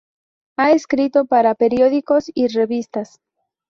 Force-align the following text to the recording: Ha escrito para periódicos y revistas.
Ha 0.57 0.71
escrito 0.71 1.25
para 1.25 1.53
periódicos 1.53 2.31
y 2.33 2.47
revistas. 2.47 3.19